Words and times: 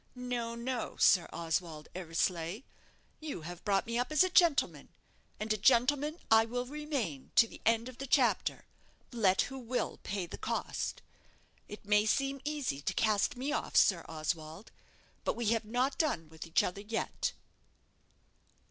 No, 0.15 0.55
no, 0.55 0.95
Sir 0.97 1.29
Oswald 1.31 1.87
Eversleigh; 1.93 2.63
you 3.19 3.41
have 3.43 3.63
brought 3.63 3.85
me 3.85 3.99
up 3.99 4.11
as 4.11 4.23
a 4.23 4.31
gentleman, 4.31 4.89
and 5.39 5.53
a 5.53 5.57
gentleman 5.57 6.17
I 6.31 6.43
will 6.43 6.65
remain 6.65 7.29
to 7.35 7.47
the 7.47 7.61
end 7.67 7.87
of 7.87 7.99
the 7.99 8.07
chapter, 8.07 8.65
let 9.11 9.41
who 9.43 9.59
will 9.59 9.99
pay 10.01 10.25
the 10.25 10.39
cost. 10.39 11.03
It 11.67 11.85
may 11.85 12.07
seem 12.07 12.41
easy 12.43 12.81
to 12.81 12.95
cast 12.95 13.37
me 13.37 13.51
off, 13.51 13.75
Sir 13.77 14.03
Oswald; 14.09 14.71
but 15.23 15.35
we 15.35 15.49
have 15.49 15.65
not 15.65 15.99
done 15.99 16.29
with 16.29 16.47
each 16.47 16.63
other 16.63 16.81
yet." 16.81 17.33